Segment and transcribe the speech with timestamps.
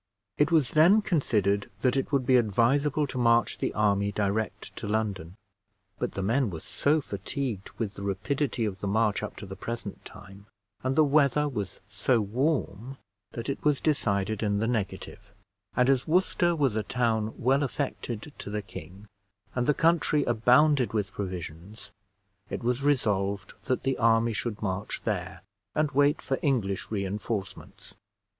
[0.39, 4.87] It was then considered that it would be advisable to march the army direct to
[4.87, 5.35] London;
[5.99, 9.55] but the men were so fatigued with the rapidity of the march up to the
[9.55, 10.47] present time,
[10.81, 12.97] and the weather was so warm,
[13.33, 15.31] that it was decided in the negative;
[15.75, 19.07] and as Worcester was a town well affected to the king,
[19.53, 21.91] and the country abounded with provisions,
[22.49, 25.43] it was resolved that the army should march there,
[25.75, 27.93] and wait for English re enforcements.